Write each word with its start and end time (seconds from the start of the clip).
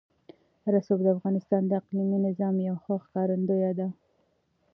رسوب 0.73 0.99
د 1.03 1.07
افغانستان 1.15 1.61
د 1.67 1.71
اقلیمي 1.81 2.17
نظام 2.27 2.55
یوه 2.67 2.79
ښه 2.83 2.95
ښکارندوی 3.03 3.71
ده. 3.79 3.87